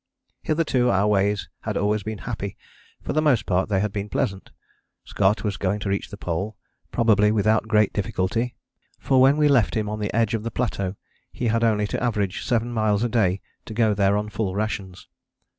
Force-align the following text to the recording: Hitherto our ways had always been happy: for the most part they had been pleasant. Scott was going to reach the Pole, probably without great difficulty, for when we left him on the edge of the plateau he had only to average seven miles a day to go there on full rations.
Hitherto 0.41 0.89
our 0.89 1.05
ways 1.05 1.47
had 1.59 1.77
always 1.77 2.01
been 2.01 2.17
happy: 2.25 2.57
for 3.03 3.13
the 3.13 3.21
most 3.21 3.45
part 3.45 3.69
they 3.69 3.79
had 3.79 3.93
been 3.93 4.09
pleasant. 4.09 4.49
Scott 5.05 5.43
was 5.43 5.57
going 5.57 5.79
to 5.81 5.89
reach 5.89 6.09
the 6.09 6.17
Pole, 6.17 6.57
probably 6.91 7.31
without 7.31 7.67
great 7.67 7.93
difficulty, 7.93 8.55
for 8.97 9.21
when 9.21 9.37
we 9.37 9.47
left 9.47 9.75
him 9.77 9.87
on 9.87 9.99
the 9.99 10.11
edge 10.11 10.33
of 10.33 10.41
the 10.41 10.49
plateau 10.49 10.95
he 11.31 11.49
had 11.49 11.63
only 11.63 11.85
to 11.85 12.01
average 12.01 12.43
seven 12.43 12.73
miles 12.73 13.03
a 13.03 13.09
day 13.09 13.41
to 13.65 13.75
go 13.75 13.93
there 13.93 14.17
on 14.17 14.29
full 14.31 14.55
rations. 14.55 15.07